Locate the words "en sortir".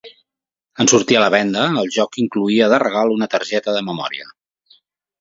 0.83-1.17